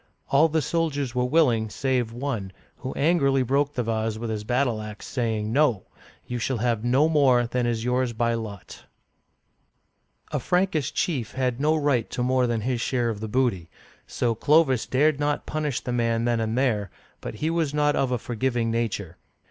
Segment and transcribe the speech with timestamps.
[0.29, 4.81] All the soldiers were willing save one, who angrily broke the vase with his battle
[4.81, 5.83] ax, saying," No;
[6.25, 8.85] you shall have no more than is yours by lot!
[9.57, 13.69] '* A Frankish chief had no right to more than his share of the booty,
[14.07, 16.89] so Clovis dared not punish the man then and there,
[17.19, 19.17] but he was not of a forgiving nature.